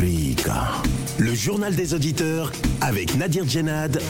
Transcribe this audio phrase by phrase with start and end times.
[0.00, 0.97] Africa.
[1.20, 4.00] Le journal des auditeurs avec Nadir Djenad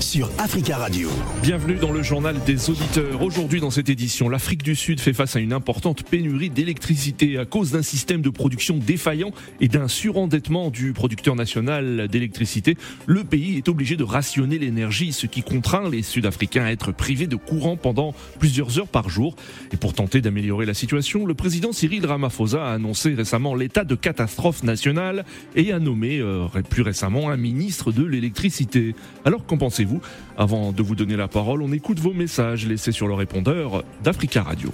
[0.00, 1.08] sur Africa Radio.
[1.42, 3.22] Bienvenue dans le journal des auditeurs.
[3.22, 7.46] Aujourd'hui dans cette édition, l'Afrique du Sud fait face à une importante pénurie d'électricité à
[7.46, 9.30] cause d'un système de production défaillant
[9.62, 12.76] et d'un surendettement du producteur national d'électricité.
[13.06, 17.26] Le pays est obligé de rationner l'énergie, ce qui contraint les Sud-Africains à être privés
[17.26, 19.36] de courant pendant plusieurs heures par jour.
[19.72, 23.94] Et pour tenter d'améliorer la situation, le président Cyril Ramaphosa a annoncé récemment l'état de
[23.94, 25.24] catastrophe nationale
[25.56, 28.94] et a nommé euh, plus récemment un ministre de l'électricité.
[29.24, 30.00] Alors qu'en pensez-vous?
[30.36, 34.42] Avant de vous donner la parole, on écoute vos messages laissés sur le répondeur d'Africa
[34.42, 34.70] Radio.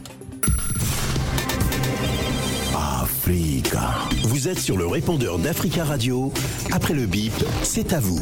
[2.74, 3.90] Africa.
[4.24, 6.30] Vous êtes sur le répondeur d'Africa Radio.
[6.72, 8.20] Après le bip, c'est à vous.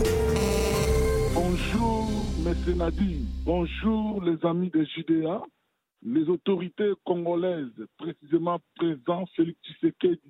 [1.34, 2.08] Bonjour,
[2.46, 2.76] M.
[2.76, 3.26] Nadi.
[3.44, 5.42] Bonjour, les amis de Judéa.
[6.04, 10.20] Les autorités congolaises, précisément président Félix Tshisekedi,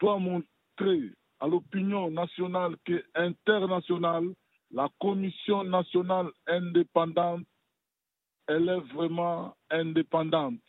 [0.00, 1.12] doivent montrer
[1.44, 4.32] à l'opinion nationale et internationale,
[4.70, 7.44] la Commission nationale indépendante,
[8.48, 10.62] elle est vraiment indépendante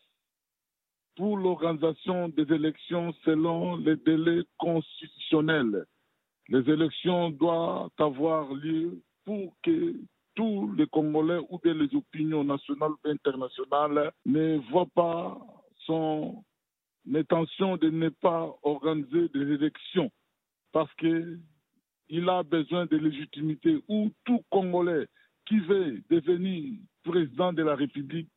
[1.15, 5.85] pour l'organisation des élections selon les délais constitutionnels.
[6.49, 9.95] Les élections doivent avoir lieu pour que
[10.35, 15.37] tous les Congolais ou bien les opinions nationales ou internationales ne voient pas
[15.85, 16.43] son
[17.13, 20.11] intention de ne pas organiser des élections
[20.75, 25.07] parce qu'il a besoin de légitimité où tout Congolais
[25.45, 28.27] qui veut devenir président de la République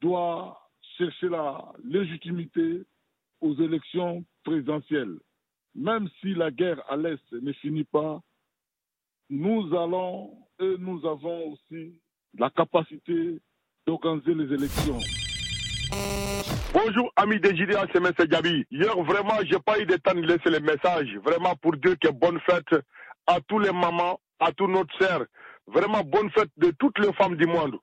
[0.00, 2.82] doit chercher la légitimité
[3.40, 5.16] aux élections présidentielles.
[5.76, 8.20] Même si la guerre à l'Est ne finit pas,
[9.30, 12.00] nous allons et nous avons aussi
[12.36, 13.40] la capacité
[13.86, 15.23] d'organiser les élections.
[15.90, 18.12] Bonjour, amis des JDA, c'est M.
[18.28, 18.66] Gabi.
[18.70, 21.14] Hier, vraiment, j'ai pas eu de temps de laisser les messages.
[21.24, 22.82] Vraiment, pour dire que bonne fête
[23.26, 25.24] à tous les mamans, à tous nos sœurs.
[25.66, 27.76] Vraiment, bonne fête de toutes les femmes du monde.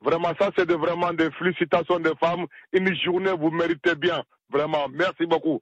[0.00, 2.46] Vraiment, ça, c'est de, vraiment des félicitations des femmes.
[2.72, 4.22] Une journée, vous méritez bien.
[4.50, 5.60] Vraiment, merci beaucoup.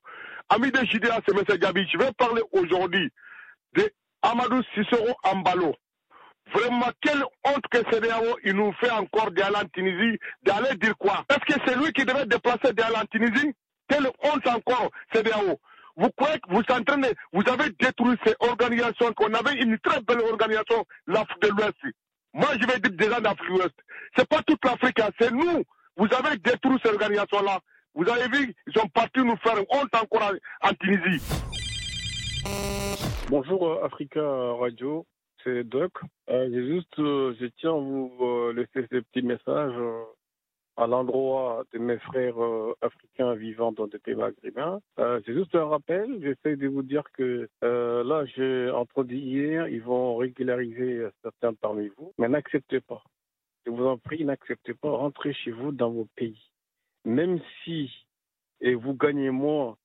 [0.48, 1.58] Amis des JDA, c'est M.
[1.58, 1.86] Gabi.
[1.92, 3.10] Je vais parler aujourd'hui
[3.75, 3.91] de
[4.22, 5.75] Amadou Cicero Ambalo.
[6.52, 11.24] Vraiment, quelle honte que CDAO, il nous fait encore d'aller en Tunisie, d'aller dire quoi?
[11.28, 13.52] Est-ce que c'est lui qui devait déplacer d'aller en Tunisie
[13.88, 15.58] Quelle honte encore, CDAO
[15.96, 20.00] vous croyez que vous en de, vous avez détruit ces organisations, qu'on avait une très
[20.02, 21.74] belle organisation, l'Afrique de l'Ouest.
[22.34, 23.74] Moi, je vais dire des gens d'Afrique de l'Ouest.
[24.14, 25.64] C'est pas toute l'Afrique, hein, c'est nous.
[25.96, 27.60] Vous avez détruit ces organisations-là.
[27.94, 31.22] Vous avez vu, ils sont partis nous faire honte encore en, Tunisie.
[33.30, 34.20] Bonjour euh, Africa
[34.60, 35.06] Radio
[35.46, 35.92] c'est Doc.
[36.28, 39.74] Euh, juste, euh, je tiens à vous euh, laisser ce petit message
[40.76, 42.36] à l'endroit de mes frères
[42.82, 44.80] africains vivant dans des pays maghrébins.
[44.98, 46.20] c'est juste un rappel.
[46.20, 52.12] J'essaie de vous dire que là, j'ai entendu hier, ils vont régulariser certains parmi vous,
[52.18, 53.02] mais n'acceptez pas.
[53.64, 54.90] Je vous en prie, n'acceptez pas.
[54.90, 56.50] Rentrez chez vous dans vos pays.
[57.06, 57.90] Même si
[58.60, 59.78] et vous gagnez moins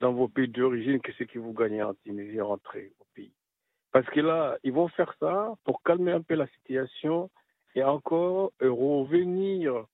[0.00, 3.35] dans vos pays d'origine que ce que vous gagnez en Tunisie, rentrez au pays.
[3.96, 7.30] Parce que là, ils vont faire ça pour calmer un peu la situation
[7.74, 9.86] et encore revenir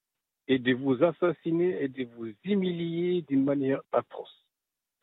[0.49, 4.45] et de vous assassiner et de vous humilier d'une manière atroce.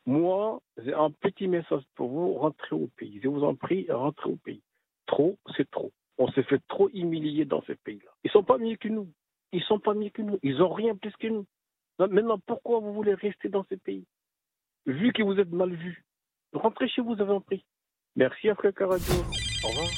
[0.04, 3.18] Moi, j'ai un petit message pour vous, rentrez au pays.
[3.22, 4.60] Je vous en prie, rentrez au pays.
[5.06, 5.92] Trop, c'est trop.
[6.18, 8.10] On s'est fait trop humilier dans ces pays-là.
[8.24, 9.08] Ils sont pas mieux que nous.
[9.52, 10.38] Ils sont pas mieux que nous.
[10.42, 11.46] Ils ont rien plus que nous.
[11.98, 14.04] Maintenant, pourquoi vous voulez rester dans ces pays?
[14.84, 16.04] Vu que vous êtes mal vus,
[16.52, 17.64] rentrez chez vous, vous avez un prix.
[18.16, 19.14] Merci Africa Radio.
[19.64, 19.88] Au revoir.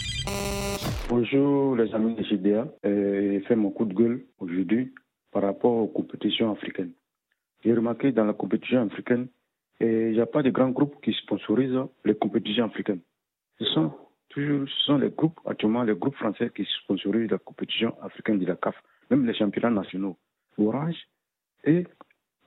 [1.09, 2.67] Bonjour les amis de GDA.
[2.85, 4.93] Euh, fait mon coup de gueule aujourd'hui
[5.31, 6.93] par rapport aux compétitions africaines.
[7.65, 9.29] J'ai remarqué dans la compétition africaine,
[9.81, 13.01] il n'y a pas de grands groupes qui sponsorisent les compétitions africaines.
[13.59, 13.93] Ce sont
[14.29, 18.57] toujours sont les groupes, actuellement les groupes français qui sponsorisent la compétition africaine de la
[18.57, 18.75] CAF,
[19.11, 20.17] même les championnats nationaux.
[20.59, 20.97] Orange
[21.65, 21.87] et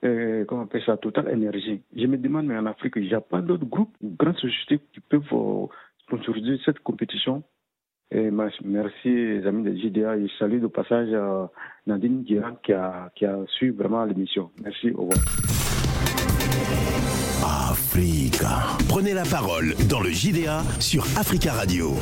[0.04, 1.82] euh, comment on appelle ça, Total Énergie.
[1.94, 5.00] Je me demande, mais en Afrique, il n'y a pas d'autres groupes, grandes sociétés qui
[5.00, 5.66] peuvent euh,
[6.02, 7.42] sponsoriser cette compétition.
[8.12, 10.16] Merci, les amis de JDA.
[10.16, 11.08] Et salut de passage
[11.88, 13.26] Nadine Guérin qui a, qui
[13.58, 14.52] su vraiment l'émission.
[14.62, 15.18] Merci, au revoir.
[17.70, 18.76] Africa.
[18.88, 21.94] Prenez la parole dans le JDA sur Africa Radio.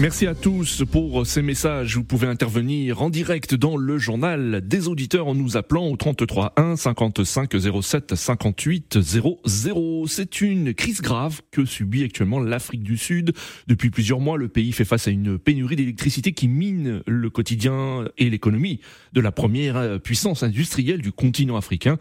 [0.00, 1.96] Merci à tous pour ces messages.
[1.96, 6.52] Vous pouvez intervenir en direct dans le journal des auditeurs en nous appelant au 33
[6.56, 7.50] 1 55
[7.82, 10.04] 07 58 00.
[10.06, 13.32] C'est une crise grave que subit actuellement l'Afrique du Sud.
[13.66, 18.04] Depuis plusieurs mois, le pays fait face à une pénurie d'électricité qui mine le quotidien
[18.18, 18.78] et l'économie
[19.14, 21.98] de la première puissance industrielle du continent africain.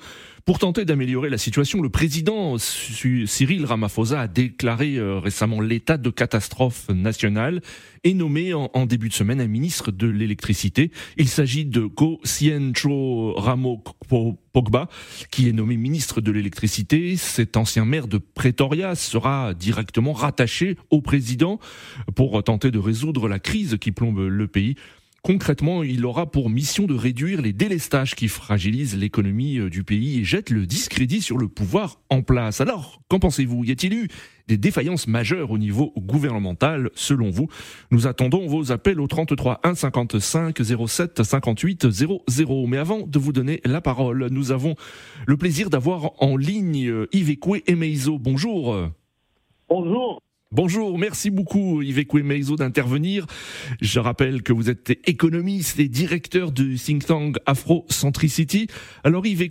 [0.47, 6.09] Pour tenter d'améliorer la situation, le président Cyril Ramaphosa a déclaré euh, récemment l'état de
[6.09, 7.59] catastrophe nationale
[8.05, 10.91] et nommé en, début de semaine un ministre de l'électricité.
[11.17, 13.83] Il s'agit de Ko Siencho Ramo
[14.53, 14.87] Pogba,
[15.31, 17.17] qui est nommé ministre de l'électricité.
[17.17, 21.59] Cet ancien maire de Pretoria sera directement rattaché au président
[22.15, 24.75] pour tenter de résoudre la crise qui plombe le pays.
[25.27, 30.21] Concrètement, il aura pour mission de réduire les délestages qui fragilisent l'économie euh, du pays
[30.21, 32.61] et jettent le discrédit sur le pouvoir en place.
[32.61, 33.65] Alors, qu'en pensez-vous?
[33.65, 34.07] Y a-t-il eu
[34.47, 37.49] des défaillances majeures au niveau gouvernemental, selon vous
[37.91, 42.67] Nous attendons vos appels au 33 1 55 07 58 00.
[42.67, 44.75] Mais avant de vous donner la parole, nous avons
[45.25, 48.17] le plaisir d'avoir en ligne euh, Yves Ekwe Emeizo.
[48.17, 48.77] Bonjour.
[49.67, 50.21] Bonjour.
[50.53, 53.25] Bonjour, merci beaucoup Yves Meizo d'intervenir.
[53.81, 58.67] Je rappelle que vous êtes économiste et directeur du think tank Afrocentricity.
[59.03, 59.49] Alors Yves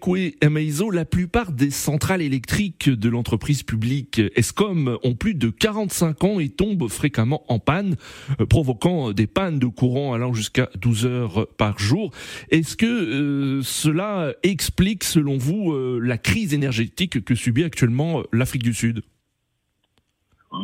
[0.50, 6.40] Meizo, la plupart des centrales électriques de l'entreprise publique ESCOM ont plus de 45 ans
[6.40, 7.96] et tombent fréquemment en panne,
[8.40, 12.10] euh, provoquant des pannes de courant allant jusqu'à 12 heures par jour.
[12.50, 18.62] Est-ce que euh, cela explique selon vous euh, la crise énergétique que subit actuellement l'Afrique
[18.62, 19.02] du Sud?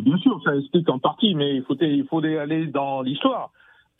[0.03, 3.51] Bien sûr, ça explique en partie, mais il faut, il faut aller dans l'histoire.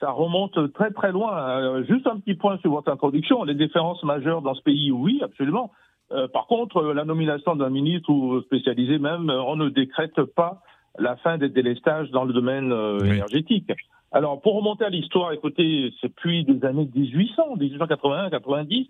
[0.01, 1.39] Ça remonte très très loin.
[1.39, 3.45] Euh, juste un petit point sur votre introduction.
[3.45, 5.71] Les différences majeures dans ce pays, oui, absolument.
[6.11, 10.63] Euh, par contre, la nomination d'un ministre ou spécialisé même, on ne décrète pas
[10.99, 12.73] la fin des délestages dans le domaine
[13.05, 13.71] énergétique.
[14.15, 18.89] Alors, pour remonter à l'histoire, écoutez, c'est depuis des années 1800, 1881, 90,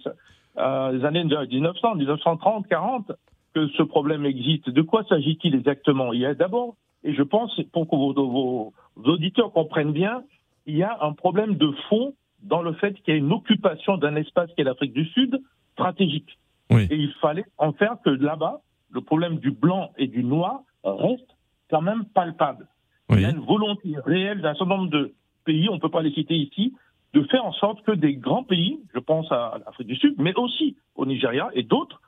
[0.59, 3.13] euh, les années 1900, 1930, 40,
[3.55, 4.69] que ce problème existe.
[4.69, 6.13] De quoi s'agit-il exactement?
[6.13, 10.23] Il y a d'abord, et je pense, pour que vos, auditeurs comprennent bien,
[10.67, 13.97] il y a un problème de fond dans le fait qu'il y a une occupation
[13.97, 15.41] d'un espace qui est l'Afrique du Sud
[15.73, 16.39] stratégique.
[16.71, 18.61] Et il fallait en faire que là-bas,
[18.91, 21.29] le problème du blanc et du noir reste
[21.71, 22.67] quand même palpable.
[23.11, 25.13] Il y a une volonté réelle d'un certain nombre de
[25.45, 26.73] pays, on ne peut pas les citer ici,
[27.13, 30.35] de faire en sorte que des grands pays, je pense à l'Afrique du Sud, mais
[30.37, 32.01] aussi au Nigeria et d'autres,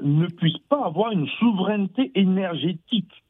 [0.00, 3.24] ne puisse pas avoir une souveraineté énergétique.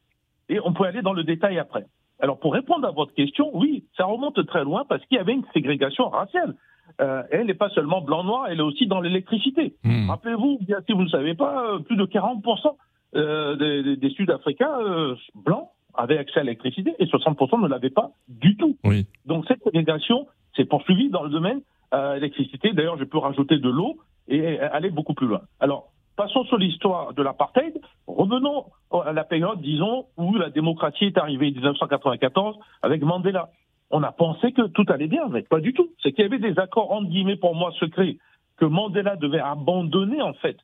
[0.49, 1.85] Et on peut aller dans le détail après.
[2.19, 5.33] Alors pour répondre à votre question, oui, ça remonte très loin parce qu'il y avait
[5.33, 6.55] une ségrégation raciale.
[7.01, 9.75] Euh, elle n'est pas seulement blanc-noir, elle est aussi dans l'électricité.
[9.83, 10.09] Hmm.
[10.09, 12.75] Rappelez-vous, bien si vous ne savez pas, euh, plus de 40%
[13.15, 18.11] euh, des, des Sud-Africains euh, blancs avaient accès à l'électricité et 60% ne l'avaient pas
[18.27, 18.77] du tout.
[18.83, 19.05] Oui.
[19.25, 21.61] Donc cette ségrégation s'est poursuivie dans le domaine
[21.93, 22.73] euh, électricité.
[22.73, 23.97] D'ailleurs, je peux rajouter de l'eau
[24.27, 25.41] et aller beaucoup plus loin.
[25.59, 27.79] Alors, Passons sur l'histoire de l'apartheid.
[28.05, 33.49] Revenons à la période, disons, où la démocratie est arrivée, 1994, avec Mandela.
[33.89, 35.89] On a pensé que tout allait bien, mais pas du tout.
[36.01, 38.17] C'est qu'il y avait des accords, entre guillemets, pour moi, secrets,
[38.57, 40.57] que Mandela devait abandonner, en fait,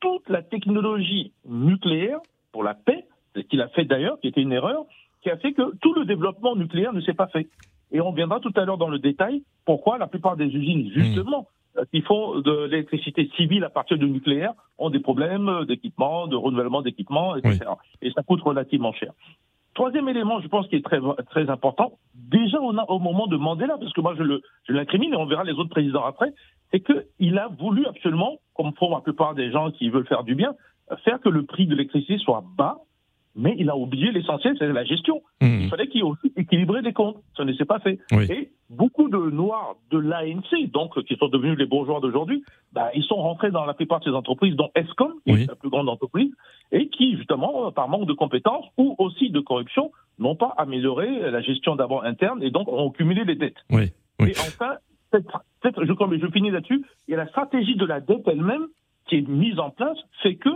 [0.00, 2.18] toute la technologie nucléaire
[2.50, 3.06] pour la paix,
[3.36, 4.84] ce qu'il a fait d'ailleurs, qui était une erreur,
[5.22, 7.48] qui a fait que tout le développement nucléaire ne s'est pas fait.
[7.92, 11.46] Et on viendra tout à l'heure dans le détail pourquoi la plupart des usines, justement,
[11.92, 16.82] qui font de l'électricité civile à partir du nucléaire ont des problèmes d'équipement, de renouvellement
[16.82, 17.60] d'équipement, etc.
[18.02, 19.12] Et ça coûte relativement cher.
[19.74, 23.36] Troisième élément, je pense, qui est très, très important, déjà on a, au moment de
[23.36, 26.32] Mandela, parce que moi je, le, je l'incrimine et on verra les autres présidents après,
[26.70, 30.34] c'est qu'il a voulu absolument, comme font la plupart des gens qui veulent faire du
[30.34, 30.54] bien,
[31.04, 32.78] faire que le prix de l'électricité soit bas
[33.36, 35.22] mais il a oublié l'essentiel, c'est la gestion.
[35.40, 35.60] Hmm.
[35.60, 36.02] Il fallait qu'il
[36.36, 37.18] équilibrer les comptes.
[37.36, 37.98] Ça ne s'est pas fait.
[38.12, 43.04] Et beaucoup de noirs de l'ANC, donc qui sont devenus les bourgeois d'aujourd'hui, bah, ils
[43.04, 45.88] sont rentrés dans la plupart de ces entreprises, dont ESCOM, qui est la plus grande
[45.88, 46.32] entreprise,
[46.72, 51.42] et qui, justement, par manque de compétences ou aussi de corruption, n'ont pas amélioré la
[51.42, 53.58] gestion d'abord interne et donc ont cumulé les dettes.
[54.20, 54.76] Et enfin,
[55.12, 55.26] cette,
[55.78, 58.66] je, je finis là-dessus, il y a la stratégie de la dette elle-même
[59.06, 60.48] qui est mise en place, fait que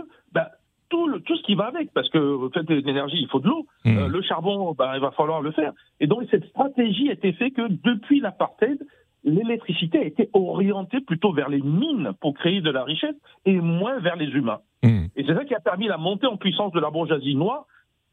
[0.91, 3.65] tout, le, tout ce qui va avec, parce que fait l'énergie, il faut de l'eau.
[3.85, 3.97] Mmh.
[3.97, 5.71] Euh, le charbon, ben, il va falloir le faire.
[5.99, 8.77] Et donc cette stratégie a été faite que depuis l'apartheid,
[9.23, 13.99] l'électricité a été orientée plutôt vers les mines pour créer de la richesse et moins
[13.99, 14.59] vers les humains.
[14.83, 15.05] Mmh.
[15.15, 17.65] Et c'est ça qui a permis la montée en puissance de la bourgeoisie noire,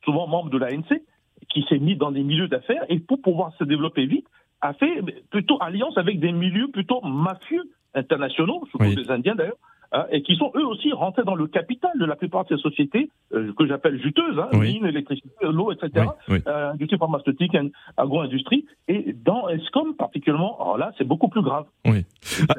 [0.05, 1.03] souvent membre de l'ANC,
[1.51, 4.27] qui s'est mis dans des milieux d'affaires et pour pouvoir se développer vite,
[4.61, 9.59] a fait plutôt alliance avec des milieux plutôt mafieux internationaux, surtout les Indiens d'ailleurs,
[9.91, 12.63] Hein, et qui sont eux aussi rentrés dans le capital de la plupart de ces
[12.63, 17.57] sociétés euh, que j'appelle juteuses, hein, mines, électricité, l'eau, etc., euh, industrie pharmaceutique,
[17.97, 21.65] agro-industrie, et dans ESCOM particulièrement, alors là, c'est beaucoup plus grave.
[21.87, 22.05] Oui.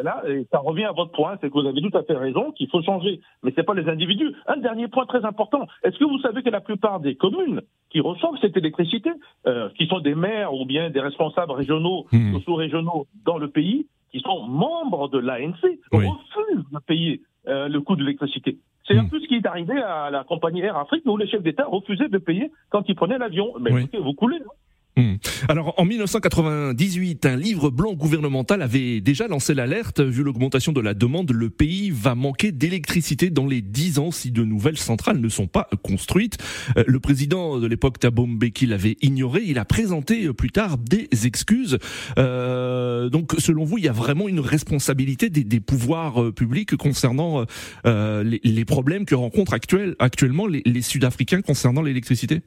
[0.04, 2.52] Là, et ça revient à votre point, c'est que vous avez tout à fait raison,
[2.52, 4.34] qu'il faut changer, mais c'est pas les individus.
[4.48, 8.00] Un dernier point très important, est-ce que vous savez que la plupart des communes qui
[8.00, 9.12] reçoivent cette électricité,
[9.46, 12.34] euh, qui sont des maires ou bien des responsables régionaux hmm.
[12.34, 15.56] ou sous-régionaux dans le pays, qui sont membres de l'ANC,
[16.08, 18.58] refusent de payer euh, le coût de l'électricité.
[18.88, 19.10] C'est un Mm.
[19.10, 22.10] peu ce qui est arrivé à la compagnie Air Afrique où les chefs d'État refusaient
[22.10, 23.54] de payer quand ils prenaient l'avion.
[23.60, 23.82] Mais Oui.
[23.82, 24.38] écoutez, vous coulez.
[24.38, 24.50] hein.
[25.48, 30.02] Alors en 1998, un livre blanc gouvernemental avait déjà lancé l'alerte.
[30.02, 34.32] Vu l'augmentation de la demande, le pays va manquer d'électricité dans les 10 ans si
[34.32, 36.38] de nouvelles centrales ne sont pas construites.
[36.78, 39.44] Euh, Le président de l'époque, Thabo Mbeki, l'avait ignoré.
[39.46, 41.78] Il a présenté euh, plus tard des excuses.
[42.18, 47.46] Euh, donc selon vous, il y a vraiment une responsabilité des, pouvoirs publics concernant
[47.86, 52.42] les, problèmes que rencontrent actuel- actuellement les, les Sud-Africains concernant l'électricité?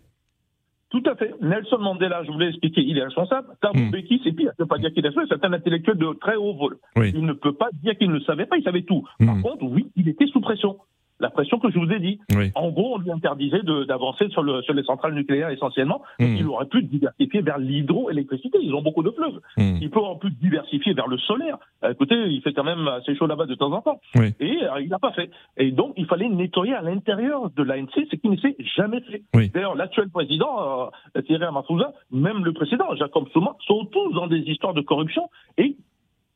[0.93, 1.35] Tout à fait.
[1.41, 3.49] Nelson Mandela, je voulais expliquer, il est responsable.
[3.63, 3.89] Thabo Mm.
[3.89, 4.53] Mbeki, c'est pire.
[4.59, 5.41] Ça ne pas dire qu'il est responsable.
[5.41, 6.77] C'est un intellectuel de très haut vol.
[6.97, 7.13] Oui.
[7.15, 8.59] Il ne peut pas dire qu'il ne savait pas.
[8.59, 9.03] Il savait tout.
[9.19, 9.27] Mm.
[9.27, 10.77] Par contre, oui, il était sous pression.
[11.23, 12.19] La pression que je vous ai dit.
[12.37, 12.51] Oui.
[12.55, 16.03] En gros, on lui interdisait d'avancer sur, le- sur les centrales nucléaires essentiellement.
[16.21, 16.37] Mm.
[16.37, 18.59] Il aurait pu diversifier vers l'hydroélectricité.
[18.61, 19.41] Ils ont beaucoup de fleuves.
[19.57, 19.77] Hmm.
[19.81, 21.59] Il peut en plus diversifier vers le solaire.
[21.85, 24.01] Euh, écoutez, il fait quand même assez chaud là-bas de temps en temps.
[24.17, 24.35] Oui.
[24.41, 25.31] Et euh, il n'a pas fait.
[25.57, 29.23] Et donc, il fallait nettoyer à l'intérieur de l'ANC, ce qui ne s'est jamais fait.
[29.35, 29.51] Oui.
[29.51, 34.41] D'ailleurs, l'actuel président, euh, Thierry Ramaphosa, même le précédent, Jacob Souma, sont tous dans des
[34.41, 35.29] histoires de corruption.
[35.59, 35.77] Et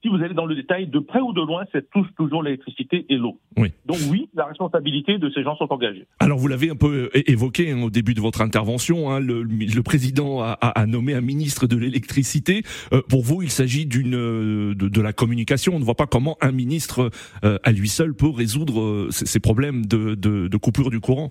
[0.06, 3.06] si vous allez dans le détail, de près ou de loin, c'est tous toujours l'électricité
[3.08, 3.40] et l'eau.
[3.56, 3.72] Oui.
[3.86, 6.06] Donc oui, la responsabilité de ces gens sont engagées.
[6.20, 9.42] Alors vous l'avez un peu é- évoqué hein, au début de votre intervention, hein, le,
[9.42, 12.62] le président a, nommé un ministre de l'électricité.
[12.92, 15.74] Euh, pour vous, il s'agit d'une euh, de, de la communication.
[15.74, 17.10] On ne voit pas comment un ministre
[17.44, 21.00] euh, à lui seul peut résoudre euh, ces, ces problèmes de, de, de coupure du
[21.00, 21.30] courant.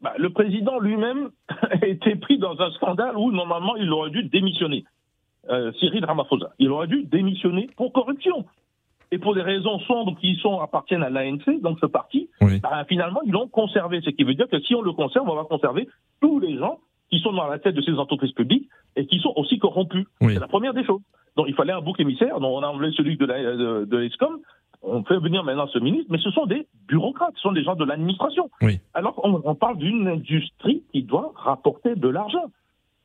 [0.00, 4.22] Bah, le président lui-même a été pris dans un scandale où normalement il aurait dû
[4.22, 4.84] démissionner.
[5.50, 6.50] Euh, Cyril Ramaphosa.
[6.58, 8.44] Il aurait dû démissionner pour corruption.
[9.12, 12.60] Et pour des raisons sombres qui sont appartiennent à l'ANC, donc ce parti, Oui.
[12.60, 14.00] bah, finalement ils l'ont conservé.
[14.04, 15.88] Ce qui veut dire que si on le conserve, on va conserver
[16.20, 16.78] tous les gens
[17.10, 20.06] qui sont dans la tête de ces entreprises publiques et qui sont aussi corrompus.
[20.20, 20.34] Oui.
[20.34, 21.00] C'est la première des choses.
[21.36, 22.38] Donc il fallait un bouc émissaire.
[22.38, 24.38] Donc on a enlevé celui de la- de, de l'ESCOM.
[24.82, 27.74] On fait venir maintenant ce ministre, mais ce sont des bureaucrates, ce sont des gens
[27.74, 28.48] de l'administration.
[28.62, 28.78] Oui.
[28.94, 32.44] Alors on, on parle d'une industrie qui doit rapporter de l'argent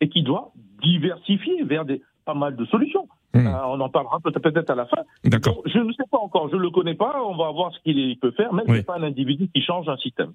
[0.02, 0.52] et qui doit
[0.84, 3.08] diversifier vers des, pas mal de solutions.
[3.34, 3.48] Hmm.
[3.48, 5.02] Euh, on en parlera peut- peut-être à la fin.
[5.24, 5.62] D'accord.
[5.66, 8.18] Je ne sais pas encore, je ne le connais pas, on va voir ce qu'il
[8.20, 8.70] peut faire, mais Oui.
[8.70, 10.34] ce n'est pas un individu qui change un système.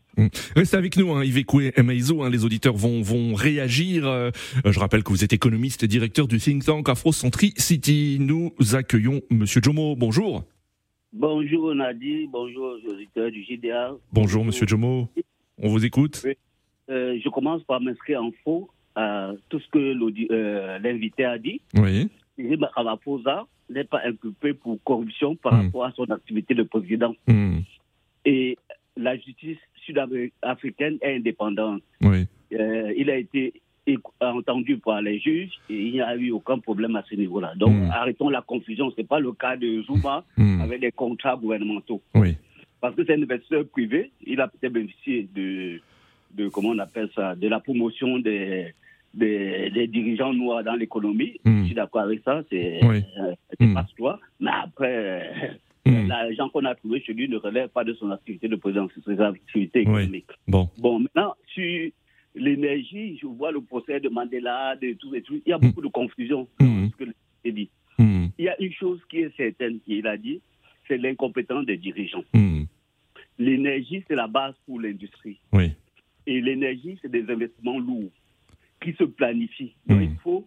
[0.55, 4.07] Restez avec nous, hein, Iveco et Maizo, hein, les auditeurs vont, vont réagir.
[4.07, 4.31] Euh,
[4.65, 8.19] je rappelle que vous êtes économiste et directeur du think tank Afro-Centri City.
[8.21, 9.97] Nous accueillons Monsieur Jomo.
[9.97, 10.43] Bonjour.
[11.13, 13.93] Bonjour Nadi, bonjour aux auditeurs du GDA.
[14.13, 15.09] Bonjour Monsieur Jomo.
[15.59, 16.25] On vous écoute.
[16.89, 18.69] Euh, je commence par m'inscrire en faux
[19.01, 19.79] à tout ce que
[20.33, 21.61] euh, l'invité a dit.
[21.75, 22.09] Oui.
[22.37, 25.65] Cyril Ramaphosa n'est pas inculpé pour corruption par Hmm.
[25.67, 27.15] rapport à son activité de président.
[27.27, 27.59] Hmm.
[28.25, 28.57] Et
[28.97, 31.83] la justice sud-africaine est indépendante.
[32.03, 32.27] Oui.
[32.53, 33.43] Euh, il a été
[34.21, 37.53] entendu par les juges et il n'y a eu aucun problème à ce niveau-là.
[37.57, 37.91] Donc Hmm.
[37.91, 38.91] arrêtons la confusion.
[38.91, 40.25] Ce n'est pas le cas de Zuma
[40.63, 42.01] avec des contrats gouvernementaux.
[42.15, 42.37] Oui.
[42.83, 45.81] parce que c'est un investisseur privé, il a peut-être bénéficié de,
[46.39, 48.73] de, comment on appelle ça, de la promotion des,
[49.15, 51.41] des, des dirigeants noirs dans l'économie.
[51.45, 51.61] Mm.
[51.63, 53.03] Je suis d'accord avec ça, c'est Oui.
[53.19, 53.75] euh, c'est Mm.
[53.75, 54.21] passe-toi.
[54.41, 54.95] Mais après,
[55.87, 58.89] euh, l'argent qu'on a trouvé chez lui ne relève pas de son activité de président,
[58.95, 59.83] c'est ses activités Oui.
[60.03, 60.31] économiques.
[60.47, 60.69] Bon.
[60.79, 61.91] Bon, maintenant, sur
[62.35, 65.41] l'énergie, je vois le procès de Mandela, de tout et tout.
[65.45, 65.61] Il y a Mm.
[65.61, 67.11] beaucoup de confusion dans ce que
[67.45, 67.69] j'ai dit.
[67.99, 68.27] Hmm.
[68.39, 70.41] Il y a une chose qui est certaine, qu'il a dit,
[70.89, 72.25] c'est l'incompétence des dirigeants.
[72.33, 72.63] Hmm.
[73.39, 75.39] L'énergie, c'est la base pour l'industrie.
[75.53, 75.73] Oui.
[76.27, 78.11] Et l'énergie, c'est des investissements lourds
[78.83, 79.75] qui se planifient.
[79.87, 80.47] Donc, il faut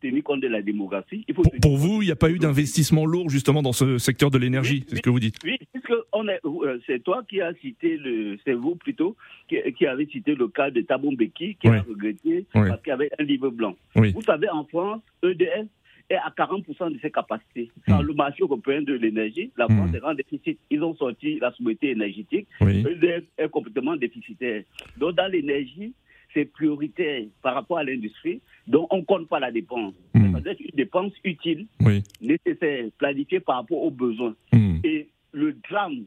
[0.00, 1.24] tenir compte de la démographie.
[1.28, 4.30] Il faut Pour, vous, il n'y a pas eu d'investissement lourd justement dans ce secteur
[4.30, 5.36] de l'énergie, Oui, c'est ce que vous dites?
[5.44, 9.14] Oui, puisque euh, c'est toi qui as cité le, c'est vous plutôt
[9.48, 11.76] qui, qui avez cité le cas de Thabo Mbeki qui Oui.
[11.76, 12.68] a regretté Oui.
[12.68, 13.76] parce qu'il y avait un livre blanc.
[13.94, 15.66] Vous savez, en France, EDF
[16.08, 17.70] est à 40% de ses capacités.
[17.86, 18.06] Dans Mm.
[18.06, 19.76] le marché européen de l'énergie, la Mm.
[19.76, 20.58] France est en déficit.
[20.70, 22.46] Ils ont sorti la sobriété énergétique.
[22.62, 24.62] EDF est complètement déficitaire.
[24.98, 25.92] Donc, dans l'énergie,
[26.34, 28.40] c'est prioritaire par rapport à l'industrie.
[28.66, 29.94] Donc, on ne compte pas la dépense.
[30.14, 30.32] Mm.
[30.32, 32.02] Ça doit être une dépense utile, Oui.
[32.20, 34.34] nécessaire, planifiée par rapport aux besoins.
[34.52, 34.78] Hmm.
[34.84, 36.04] Et le drame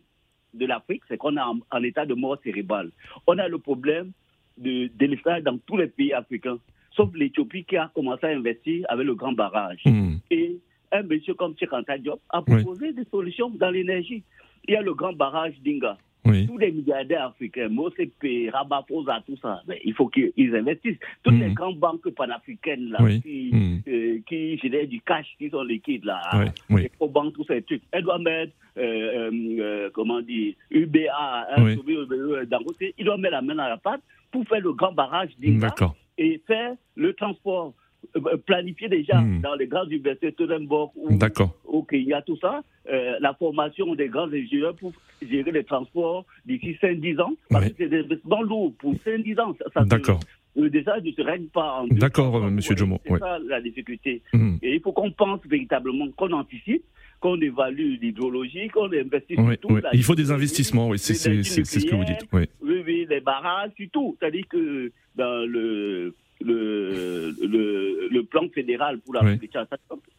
[0.53, 2.91] de l'Afrique, c'est qu'on est en, en état de mort cérébrale.
[3.27, 4.11] On a le problème
[4.57, 6.59] de délestage dans tous les pays africains,
[6.91, 9.81] sauf l'Éthiopie qui a commencé à investir avec le grand barrage.
[9.85, 10.15] Hmm.
[10.31, 10.57] Et
[10.91, 14.23] un monsieur comme Tchekanta Diop a proposé des solutions dans l'énergie.
[14.67, 15.97] Il y a le grand barrage d'Inga.
[16.25, 16.47] Oui.
[16.47, 18.13] Tous les milliardaires africains, Mosepe,
[18.53, 20.97] Ramaphosa, tout ça, ben, il faut qu'ils investissent.
[21.21, 23.21] Toutes les grandes banques panafricaines là, Oui.
[23.21, 23.81] qui, Mhm.
[23.87, 26.21] euh, qui génèrent du cash, qui sont liquides là,
[26.69, 31.47] Oui, les banques, tous ces trucs, elles doivent mettre, euh, euh, euh, comment dire, UBA,
[31.57, 34.01] hein, euh, Dangote, ils doivent mettre la main à la pâte
[34.31, 35.73] pour faire le grand barrage d'Inga
[36.17, 37.73] et faire le transport
[38.15, 39.41] euh, planifier déjà hmm.
[39.41, 41.17] dans les grandes universités Todenborg ou
[41.65, 46.77] au Kenya, tout ça, euh, la formation des grands ingénieurs pour gérer les transports d'ici
[46.81, 47.33] 5-10 ans.
[47.49, 49.55] Parce que c'est des investissements lourds pour 5-10 ans.
[49.85, 50.19] D'accord.
[50.55, 52.99] Le désastre ne se règne pas en D'accord, Monsieur Jomo.
[53.07, 54.21] C'est ça la difficulté.
[54.33, 54.57] Hmm.
[54.61, 56.83] Et il faut qu'on pense véritablement, qu'on anticipe,
[57.19, 59.79] qu'on évalue l'hydrologie, qu'on investisse oui, tout.
[59.93, 62.27] Il faut des investissements, oui, c'est ce que vous dites.
[62.31, 64.15] Oui, oui, les barrages, tout.
[64.19, 69.55] C'est-à-dire que dans le le, le, le, plan fédéral pour la République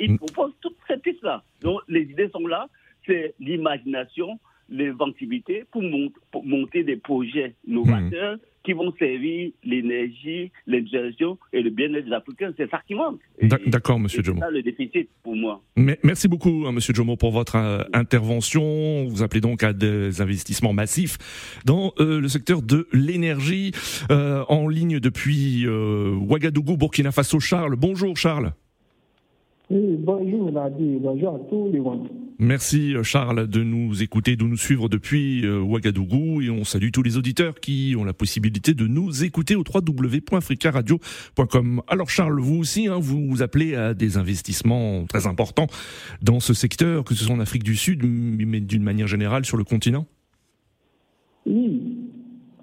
[0.00, 0.18] il mm.
[0.18, 1.42] propose toutes ces pistes-là.
[1.60, 2.68] Donc les idées sont là,
[3.06, 5.82] c'est l'imagination, l'inventivité pour,
[6.30, 8.36] pour, monter des projets novateurs.
[8.36, 12.52] Mm qui vont servir l'énergie, l'indigestion et le bien-être des Africains.
[12.56, 13.20] C'est ça qui manque.
[13.66, 14.40] D'accord, Monsieur Jomo.
[14.40, 15.62] C'est ça le déficit pour moi.
[15.76, 19.04] merci beaucoup, hein, Monsieur Jomo, pour votre euh, intervention.
[19.04, 23.72] Vous appelez donc à des investissements massifs dans euh, le secteur de l'énergie.
[24.10, 27.38] Euh, en ligne depuis Ouagadougou, Burkina Faso.
[27.38, 28.52] Charles, bonjour Charles.
[29.70, 32.08] Oui, bonjour Nadi, bonjour à tous les monde.
[32.40, 37.04] Merci Charles de nous écouter, de nous suivre depuis euh, Ouagadougou et on salue tous
[37.04, 41.82] les auditeurs qui ont la possibilité de nous écouter au www.africaradio.com.
[41.86, 45.68] Alors Charles, vous aussi, hein, vous vous appelez à des investissements très importants
[46.22, 49.56] dans ce secteur, que ce soit en Afrique du Sud, mais d'une manière générale sur
[49.56, 50.04] le continent?
[51.46, 51.98] Oui,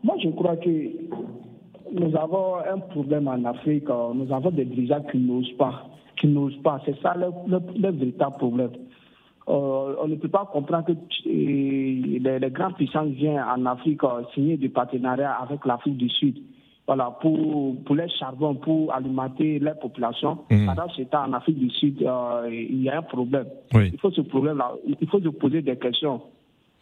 [0.03, 0.69] moi je crois que
[1.93, 5.87] nous avons un problème en Afrique, nous avons des dirigeants qui n'osent pas
[6.21, 6.79] qui n'osent pas.
[6.85, 8.69] C'est ça le, véritable problème.
[9.51, 10.93] Euh, on ne peut pas comprendre que
[11.25, 16.37] les, les grandes puissances viennent en Afrique euh, signer des partenariats avec l'Afrique du Sud.
[16.87, 20.39] Voilà, pour, pour les charbons, pour alimenter les populations.
[20.49, 20.65] Mmh.
[20.67, 23.47] Pendant ce temps, en Afrique du Sud, euh, il y a un problème.
[23.73, 26.21] Il faut ce problème-là, il faut se poser des questions.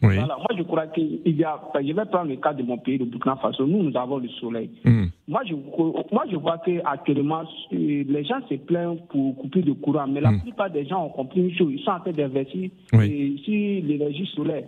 [0.01, 2.98] Voilà, moi je crois qu'il y a, je vais prendre le cas de mon pays,
[2.98, 4.70] le Burkina Faso, nous, nous avons le soleil.
[4.86, 5.08] Hmm.
[5.27, 10.22] Moi, je, moi je vois qu'actuellement, les gens se plaignent pour couper de courant, mais
[10.22, 10.41] la hmm.
[10.41, 14.63] plupart des gens ont compris une chose, ils sont en train d'investir sur l'énergie solaire.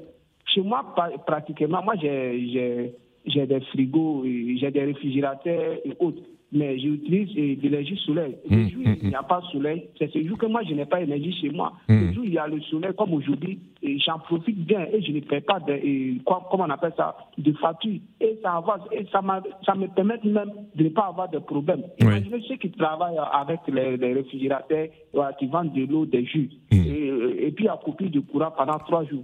[0.45, 0.83] Chez moi,
[1.25, 2.93] pratiquement, moi j'ai
[3.25, 8.29] des frigos, j'ai des réfrigérateurs et autres mais j'utilise de l'énergie solaire.
[8.49, 10.61] Le mmh, jour où il n'y a pas de soleil, c'est ce jour que moi
[10.67, 11.73] je n'ai pas d'énergie chez moi.
[11.87, 13.59] Le jour où il y a le soleil, comme aujourd'hui,
[14.05, 17.51] j'en profite bien et je ne paie pas de, et, comment on appelle ça, de
[17.53, 17.99] facture.
[18.19, 19.21] Et ça avance, et ça,
[19.65, 21.83] ça me permet même de ne pas avoir de problème.
[21.99, 24.87] Imaginez ceux qui travaillent avec les, réfrigérateurs,
[25.39, 29.05] qui vendent de l'eau, des jus, et, et, puis à couper du courant pendant trois
[29.05, 29.23] jours.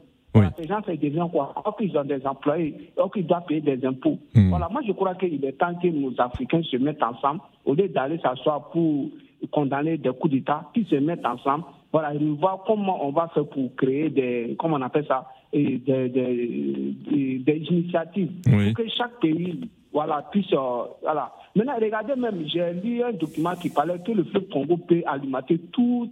[0.57, 4.17] Ces gens, devient quoi ils ont des employés, ils doivent payer des impôts.
[4.33, 4.49] Hmm.
[4.49, 7.87] Voilà, moi, je crois qu'il est temps que nos Africains se mettent ensemble, au lieu
[7.87, 9.09] d'aller s'asseoir pour
[9.51, 11.65] condamner des coups d'État, qu'ils se mettent ensemble.
[11.91, 15.77] Voilà, et voir comment on va faire pour créer des, comment on appelle ça, des,
[15.77, 18.31] des, des, initiatives.
[18.43, 21.33] Pour que chaque pays voilà, puisse, euh, voilà.
[21.57, 25.57] Maintenant, regardez même, j'ai lu un document qui parlait que le fleuve Congo peut alimenter
[25.71, 26.11] tout,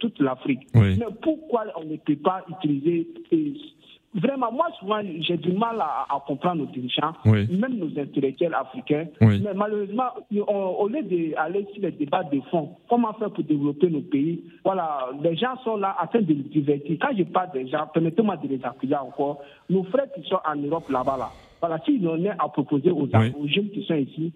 [0.00, 0.66] toute l'Afrique.
[0.74, 3.06] Mais pourquoi on ne peut pas utiliser
[4.14, 9.06] Vraiment, moi, souvent, j'ai du mal à, comprendre nos dirigeants, même nos intellectuels africains.
[9.20, 10.10] Mais malheureusement,
[10.46, 15.08] au lieu d'aller sur les débats de fond, comment faire pour développer nos pays, voilà,
[15.20, 16.96] les gens sont là afin de les divertir.
[17.00, 19.40] Quand je parle des gens, permettez-moi de les appuyer encore.
[19.68, 23.70] Nos frères qui sont en Europe là-bas, là, voilà, est à proposer aux, aux jeunes
[23.70, 24.32] qui sont ici,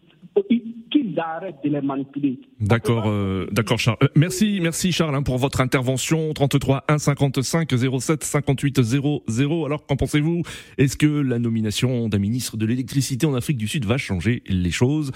[2.61, 3.98] D'accord, euh, d'accord Charles.
[4.03, 6.33] Euh, merci, merci Charles hein, pour votre intervention.
[6.33, 7.70] 33 1 55
[8.01, 9.66] 07 58 00.
[9.66, 10.42] Alors qu'en pensez-vous?
[10.77, 14.70] Est-ce que la nomination d'un ministre de l'électricité en Afrique du Sud va changer les
[14.70, 15.12] choses?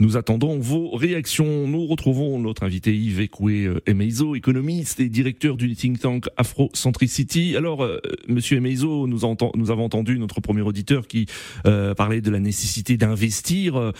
[0.00, 1.66] Nous attendons vos réactions.
[1.66, 7.56] Nous retrouvons notre invité Yves Ekoué euh, Emeizo, économiste et directeur du think tank Afrocentricity.
[7.56, 7.86] Alors,
[8.28, 9.20] Monsieur Emeizo, nous,
[9.54, 11.26] nous avons entendu notre premier auditeur qui
[11.96, 13.92] parlait de la nécessité d'investir.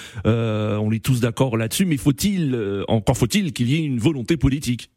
[0.81, 4.37] On les tous d'accord là-dessus, mais faut-il, euh, encore faut-il qu'il y ait une volonté
[4.37, 4.91] politique?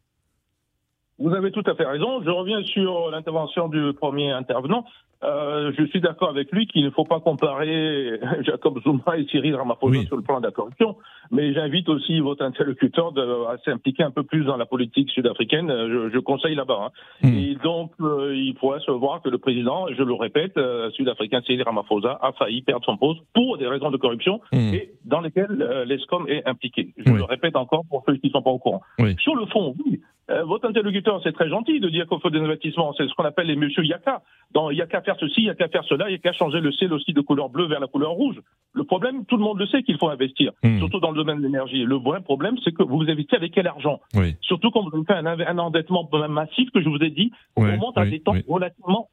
[1.18, 2.22] Vous avez tout à fait raison.
[2.22, 4.84] Je reviens sur l'intervention du premier intervenant.
[5.24, 9.54] Euh, je suis d'accord avec lui qu'il ne faut pas comparer Jacob Zuma et Cyril
[9.54, 10.96] Ramaphosa sur le plan de la corruption,
[11.30, 13.12] mais j'invite aussi votre interlocuteur
[13.48, 15.68] à s'impliquer un peu plus dans la politique sud-africaine.
[15.68, 16.78] Je, je, conseille là-bas.
[16.86, 16.90] Hein.
[17.22, 17.34] Hmm.
[17.34, 21.40] Et donc, euh, il pourrait se voir que le président, je le répète, euh, sud-africain
[21.42, 24.74] Cyril Ramaphosa a failli perdre son poste pour des raisons de corruption hmm.
[24.74, 26.92] et dans lesquelles euh, l'ESCOM est impliqué.
[26.98, 28.82] Je le répète encore pour ceux qui ne sont pas au courant.
[29.18, 30.00] Sur le fond, oui,
[30.44, 32.92] votre interlocuteur, c'est très gentil de dire qu'il faut des investissements.
[32.96, 34.22] C'est ce qu'on appelle les monsieur Yaka.
[34.52, 36.60] Dans Yaka faire ceci, il n'y a qu'à faire cela, il n'y a qu'à changer
[36.60, 38.36] le ciel aussi de couleur bleue vers la couleur rouge.
[38.74, 40.78] Le problème, tout le monde le sait qu'il faut investir, hmm.
[40.78, 41.82] surtout dans le domaine de l'énergie.
[41.84, 44.00] Le vrai problème, c'est que vous investissez avec quel argent?
[44.42, 47.96] Surtout quand vous avez un, un endettement massif que je vous ai dit, on remonte
[47.96, 49.08] à des temps relativement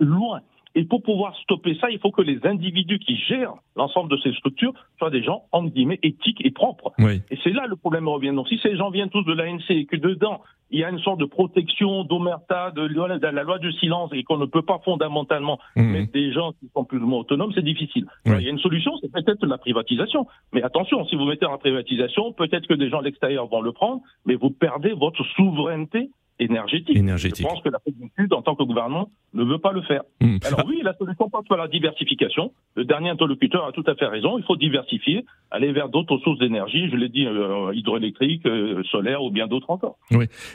[0.00, 0.40] loin.
[0.76, 4.32] Et pour pouvoir stopper ça, il faut que les individus qui gèrent l'ensemble de ces
[4.34, 6.92] structures soient des gens, entre guillemets, éthiques et propres.
[6.98, 7.22] Oui.
[7.30, 8.34] Et c'est là le problème revient.
[8.34, 10.98] Donc si ces gens viennent tous de l'ANC et que dedans, il y a une
[10.98, 15.58] sorte de protection d'omerta, de, la loi du silence et qu'on ne peut pas fondamentalement
[15.76, 15.92] Mhm.
[15.92, 18.04] mettre des gens qui sont plus ou moins autonomes, c'est difficile.
[18.26, 18.32] Oui.
[18.32, 20.26] Alors, Il y a une solution, c'est peut-être la privatisation.
[20.52, 23.72] Mais attention, si vous mettez en privatisation, peut-être que des gens de l'extérieur vont le
[23.72, 26.96] prendre, mais vous perdez votre souveraineté énergétique.
[26.96, 27.46] Énergétique.
[27.46, 30.02] Je pense que du Sud, en tant que gouvernement, ne veut pas le faire.
[30.20, 30.38] Mhm.
[30.44, 32.52] Alors oui, la solution passe par la diversification.
[32.74, 34.38] Le dernier interlocuteur a tout à fait raison.
[34.38, 36.88] Il faut diversifier, aller vers d'autres sources d'énergie.
[36.90, 39.96] Je l'ai dit, euh, hydroélectrique, euh, solaire ou bien d'autres encore.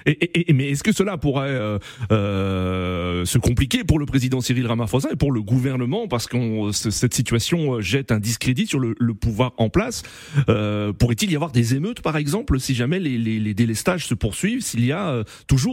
[0.05, 1.77] Et, et- et- mais est-ce que cela pourrait euh,
[2.11, 7.13] euh, se compliquer pour le président Cyril Ramaphosa et pour le gouvernement parce que cette
[7.13, 10.03] situation euh, jette un discrédit sur le, le pouvoir en place?
[10.49, 14.13] Euh, Pourrait-il y avoir des émeutes, par exemple, si jamais les, les- les délestages se
[14.13, 15.23] poursuivent, s'il y a euh,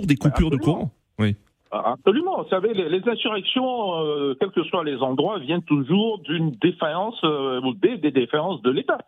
[0.01, 0.79] toujours des coupures de absolument.
[0.79, 1.37] courant Oui.
[1.71, 2.43] Ah, Absolument.
[2.43, 7.21] Vous savez, les, les insurrections, euh, quels que soient les endroits, viennent toujours d'une défaillance
[7.25, 8.99] euh, ou des, des défaillances de l'État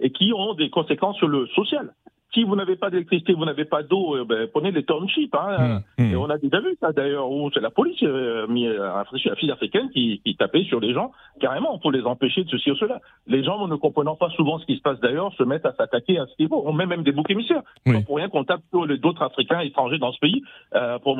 [0.00, 1.94] et qui ont des conséquences sur le social.
[2.34, 5.34] Si vous n'avez pas d'électricité, vous n'avez pas d'eau, euh, ben, prenez les townships.
[5.34, 5.58] Hein,
[5.98, 6.12] Mmh, mmh.
[6.12, 9.36] Et on a déjà vu ça d'ailleurs, où c'est la police euh, mis, euh, la
[9.36, 11.10] fille africaine qui, qui tapait sur les gens,
[11.40, 13.00] carrément, pour les empêcher de ceci ou cela.
[13.26, 16.18] Les gens, ne comprenant pas souvent ce qui se passe d'ailleurs, se mettent à s'attaquer
[16.18, 16.62] à ce niveau.
[16.66, 17.62] On met même des boucs émissaires.
[17.86, 18.02] Oui.
[18.04, 20.42] Pour rien qu'on tape sur d'autres Africains étrangers dans ce pays,
[20.74, 21.16] euh, pour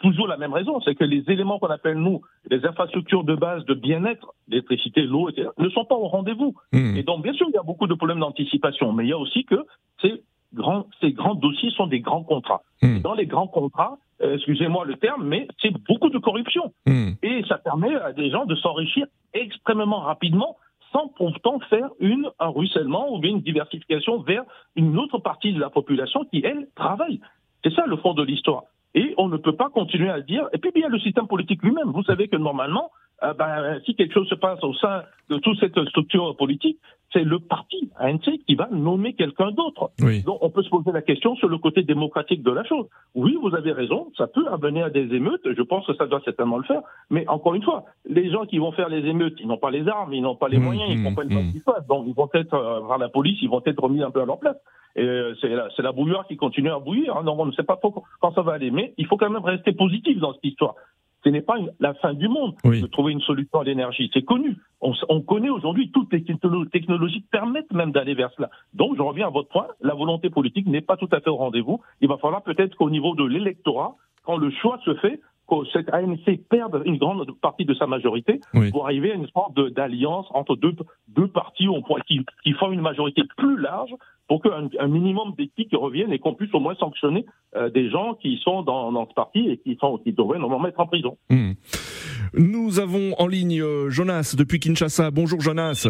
[0.00, 3.64] toujours la même raison, c'est que les éléments qu'on appelle, nous, les infrastructures de base
[3.66, 6.54] de bien-être, l'électricité, l'eau, etc., ne sont pas au rendez-vous.
[6.72, 6.96] Mmh.
[6.96, 9.18] Et donc, bien sûr, il y a beaucoup de problèmes d'anticipation, mais il y a
[9.18, 9.56] aussi que
[10.00, 10.22] ces
[10.56, 12.62] grands, ces grands dossiers sont des grands contrats.
[12.82, 12.96] Mmh.
[12.96, 16.72] Et dans les grands contrats, euh, excusez-moi le terme, mais c'est beaucoup de corruption.
[16.86, 17.12] Mmh.
[17.22, 20.56] Et ça permet à des gens de s'enrichir extrêmement rapidement
[20.92, 24.44] sans pourtant faire une, un ruissellement ou bien une diversification vers
[24.76, 27.20] une autre partie de la population qui, elle, travaille.
[27.62, 28.64] C'est ça le fond de l'histoire.
[28.94, 30.48] Et on ne peut pas continuer à dire.
[30.54, 31.90] Et puis, il y a le système politique lui-même.
[31.90, 32.90] Vous savez que normalement,
[33.30, 36.78] euh, ben, si quelque chose se passe au sein de toute cette structure politique,
[37.12, 39.90] c'est le parti ANC qui va nommer quelqu'un d'autre.
[40.02, 40.22] Oui.
[40.22, 42.86] Donc, on peut se poser la question sur le côté démocratique de la chose.
[43.14, 45.40] Oui, vous avez raison, ça peut amener à des émeutes.
[45.44, 46.82] Je pense que ça doit certainement le faire.
[47.10, 49.86] Mais encore une fois, les gens qui vont faire les émeutes, ils n'ont pas les
[49.88, 51.48] armes, ils n'ont pas les Mmh, moyens, ils mmh, comprennent pas mmh.
[51.48, 51.86] ce qui se passe.
[51.86, 54.24] Donc, ils vont être, euh, par la police, ils vont être remis un peu à
[54.26, 54.56] leur place.
[54.96, 57.16] Et euh, c'est la, la bouilloire qui continue à bouillir.
[57.16, 57.22] hein.
[57.22, 58.70] Donc, on ne sait pas trop quand ça va aller.
[58.70, 60.74] Mais il faut quand même rester positif dans cette histoire.
[61.26, 62.80] Ce n'est pas la fin du monde Oui.
[62.80, 64.08] de trouver une solution à l'énergie.
[64.14, 64.56] C'est connu.
[64.80, 68.48] On, on connaît aujourd'hui toutes les technolo- technologies qui permettent même d'aller vers cela.
[68.74, 69.66] Donc, je reviens à votre point.
[69.80, 71.80] La volonté politique n'est pas tout à fait au rendez-vous.
[72.00, 75.88] Il va falloir peut-être qu'au niveau de l'électorat, quand le choix se fait, que cette
[75.92, 78.70] ANC perde une grande partie de sa majorité Oui.
[78.70, 80.74] pour arriver à une sorte de- d'alliance entre deux,
[81.08, 83.90] deux partis où on pourrait- qui, qui font une majorité plus large
[84.28, 88.14] pour qu'un un minimum d'éthique revienne et qu'on puisse au moins sanctionner euh, des gens
[88.14, 91.16] qui sont dans, dans ce parti et qui, sont, qui devraient normalement être en prison.
[91.30, 91.52] Mmh.
[92.34, 95.10] Nous avons en ligne euh, Jonas depuis Kinshasa.
[95.12, 95.86] Bonjour Jonas.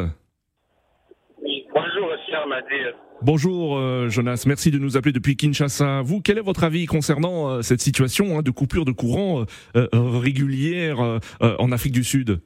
[1.75, 2.95] Bonjour, cher Nadir.
[3.23, 6.03] Bonjour euh, Jonas, merci de nous appeler depuis Kinshasa.
[6.03, 9.89] Vous, quel est votre avis concernant euh, cette situation hein, de coupure de courant euh,
[9.93, 12.41] régulière en Afrique du Sud?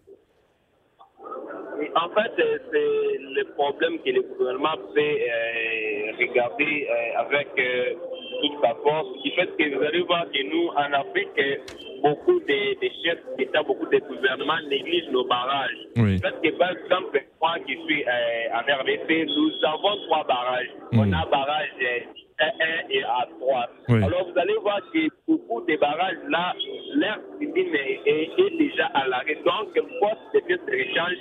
[1.97, 7.95] En fait, euh, c'est le problème que le gouvernement peut euh, regarder euh, avec euh,
[8.43, 11.29] toute sa force, qui fait que vous allez voir que nous, en Afrique,
[12.03, 15.77] beaucoup de, de chefs d'État, beaucoup de gouvernements négligent nos barrages.
[15.97, 16.19] Oui.
[16.21, 18.05] Parce que, par exemple, moi qui suis
[18.55, 20.71] en RDC, nous avons trois barrages.
[20.93, 20.99] Mm.
[21.01, 22.01] On a barrage euh,
[22.41, 23.67] A1 et A3.
[23.91, 24.03] Oui.
[24.05, 26.55] Alors, vous allez voir que beaucoup de barrages là,
[26.95, 29.37] l'air civil est, est- déjà à l'arrêt.
[29.45, 31.19] Donc, force de pièces de rechange,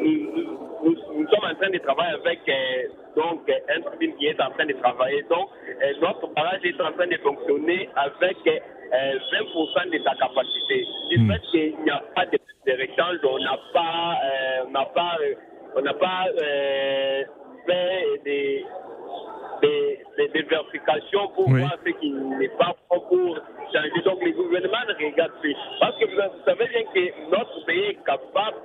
[0.00, 4.14] nous, nous- nous- nous sommes en train de travailler avec euh, donc, euh, un tribune
[4.16, 5.22] qui est en train de travailler.
[5.30, 5.48] Donc,
[5.82, 10.86] euh, notre barrage est en train de fonctionner avec euh, 20% de sa capacité.
[11.10, 11.32] Du Mm.
[11.32, 14.18] fait qu'il n'y a pas de, de rechange, on n'a pas,
[14.66, 15.16] on n'a pas,
[15.76, 16.24] on n'a pas
[17.66, 18.64] fait des,
[19.62, 21.60] des, des, des vérifications pour Oui.
[21.60, 23.36] voir ce qui n'est pas bon pour
[23.72, 24.02] changer.
[24.04, 25.56] Donc, le gouvernement ne regarde plus.
[25.80, 28.56] Parce que vous, savez bien que notre pays est capable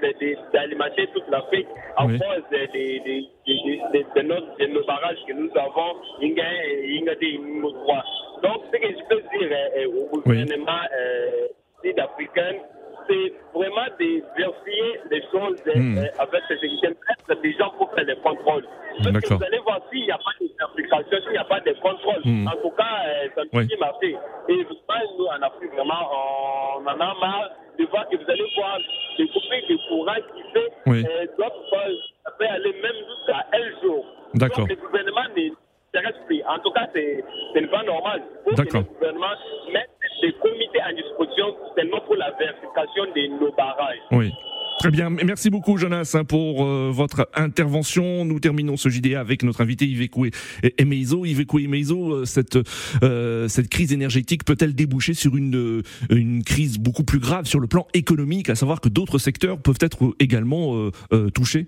[0.53, 2.19] d'alimenter toute l'Afrique à Oui.
[2.19, 7.57] cause de, de, de, notre- de nos barrages que nous avons, Inga et Inga de
[7.57, 8.03] Ingo 3.
[8.43, 11.47] Donc, ce que je peux dire euh, au gouvernement euh,
[11.83, 12.55] sud-africain,
[13.07, 18.05] c'est vraiment de vérifier les choses euh, avec ces équipes, mettre des gens pour faire
[18.05, 18.65] les contrôles.
[19.03, 21.59] Parce que vous allez voir s'il n'y a pas de vérification, s'il n'y a pas
[21.61, 22.21] de contrôle.
[22.25, 22.47] Hmm.
[22.47, 22.93] En tout cas,
[23.35, 24.15] ça peut plus marcher.
[24.49, 24.65] Et
[25.17, 26.09] nous, en Afrique, vraiment,
[26.77, 28.77] on en a marre de voir que vous allez voir
[29.17, 31.05] des coupées de courant qui fait Oui.
[31.05, 31.61] euh, d'autres
[32.23, 34.05] ça peut aller même jusqu'à un jour.
[34.35, 34.67] D'accord.
[34.67, 36.43] Le gouvernement ne s'intéresse plus.
[36.47, 38.21] En tout cas, c'est ce n'est pas normal.
[38.53, 38.81] D'accord.
[38.81, 39.35] le gouvernement
[39.73, 39.89] mette
[40.21, 41.99] des comités à disposition seulement
[44.11, 44.31] Oui.
[44.81, 48.25] Très bien, merci beaucoup Jonas hein, pour euh, votre intervention.
[48.25, 50.31] Nous terminons ce JDA avec notre invité Ivekwe
[50.79, 51.23] Emeizo.
[51.23, 52.57] Ivekwe Emeizo, euh, cette
[53.03, 57.67] euh, cette crise énergétique peut-elle déboucher sur une une crise beaucoup plus grave sur le
[57.67, 60.89] plan économique, à savoir que d'autres secteurs peuvent être également
[61.35, 61.67] touchés?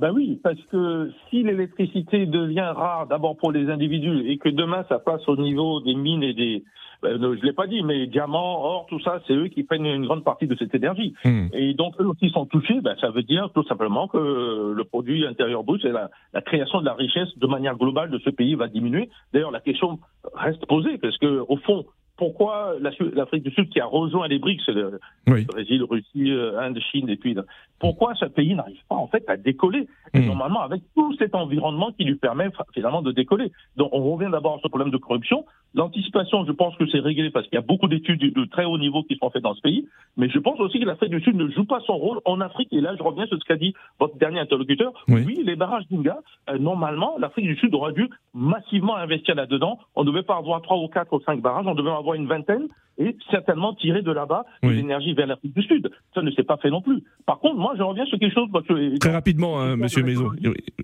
[0.00, 4.84] Ben oui, parce que si l'électricité devient rare d'abord pour les individus et que demain
[4.88, 6.64] ça passe au niveau des mines et des,
[7.02, 10.06] ben, je l'ai pas dit, mais diamants, or, tout ça, c'est eux qui prennent une
[10.06, 11.14] grande partie de cette énergie.
[11.24, 11.48] Hmm.
[11.52, 12.80] Et donc eux aussi sont touchés.
[12.80, 16.80] Ben, ça veut dire tout simplement que le produit intérieur brut, c'est la, la, création
[16.80, 19.10] de la richesse de manière globale de ce pays va diminuer.
[19.34, 19.98] D'ailleurs, la question
[20.34, 21.84] reste posée parce que au fond,
[22.20, 27.08] pourquoi l'Afrique du Sud qui a rejoint les BRICS, le, Brésil, Russie, euh, Inde, Chine
[27.08, 27.34] et puis
[27.78, 29.88] pourquoi ce pays n'arrive pas en fait à décoller?
[30.12, 30.26] Hmm.
[30.26, 33.50] Normalement, avec tout cet environnement qui lui permet finalement de décoller.
[33.76, 35.46] Donc, on revient d'abord sur le problème de corruption.
[35.74, 38.76] L'anticipation, je pense que c'est réglé parce qu'il y a beaucoup d'études de très haut
[38.76, 39.86] niveau qui sont faites dans ce pays.
[40.18, 42.68] Mais je pense aussi que l'Afrique du Sud ne joue pas son rôle en Afrique.
[42.72, 44.92] Et là, je reviens sur ce qu'a dit votre dernier interlocuteur.
[45.08, 46.18] Oui, les barrages d'Inga,
[46.50, 49.78] euh, normalement, l'Afrique du Sud aurait dû massivement investir là-dedans.
[49.94, 52.26] On ne devait pas avoir trois ou quatre ou cinq barrages, on devait avoir une
[52.26, 52.68] vingtaine
[52.98, 55.90] et certainement tirer de là-bas l'énergie vers l'Afrique du Sud.
[56.14, 57.02] Ça ne s'est pas fait non plus.
[57.24, 58.48] Par contre, moi, je reviens sur quelque chose.
[58.52, 60.30] Parce que, Très rapidement, hein, monsieur Maison.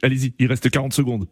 [0.03, 1.27] Allez-y, il reste 40 secondes.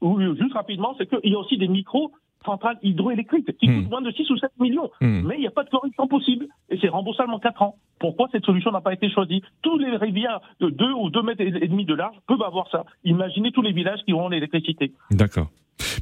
[0.00, 2.12] Oui, juste rapidement, c'est qu'il y a aussi des micros
[2.44, 3.82] centrales hydroélectriques qui hmm.
[3.82, 4.90] coûtent moins de 6 ou 7 millions.
[5.00, 5.22] Hmm.
[5.26, 6.46] Mais il n'y a pas de correction possible.
[6.70, 7.76] Et c'est remboursable en 4 ans.
[7.98, 9.42] Pourquoi cette solution n'a pas été choisie?
[9.62, 12.84] Tous les rivières de 2 ou 2 mètres et demi de large peuvent avoir ça.
[13.04, 14.92] Imaginez tous les villages qui auront l'électricité.
[15.10, 15.48] D'accord.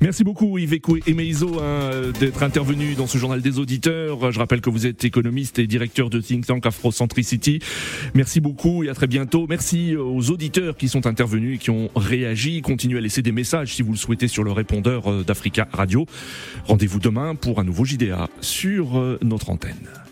[0.01, 4.33] Merci beaucoup Yves et Meizo hein, d'être intervenu dans ce journal des auditeurs.
[4.33, 7.61] Je rappelle que vous êtes économiste et directeur de think tank Afrocentricity.
[8.15, 9.47] Merci beaucoup et à très bientôt.
[9.49, 12.63] Merci aux auditeurs qui sont intervenus et qui ont réagi.
[12.63, 16.07] Continuez à laisser des messages si vous le souhaitez sur le répondeur euh, d'Africa Radio.
[16.65, 20.06] Rendez-vous demain pour un nouveau JDA sur euh, notre antenne.